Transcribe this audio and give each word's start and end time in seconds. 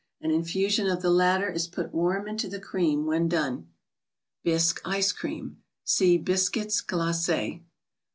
An 0.19 0.31
infusion 0.31 0.87
of 0.89 1.03
the 1.03 1.11
latter 1.11 1.47
is 1.47 1.67
put 1.67 1.93
warm 1.93 2.27
into 2.27 2.47
the 2.47 2.59
cream 2.59 3.05
when 3.05 3.27
done. 3.27 3.67
Btssque 4.43 4.81
3!ce*Crcam. 4.81 5.57
(See 5.83 6.17
Biscuits 6.17 6.81
Glace's.) 6.81 7.59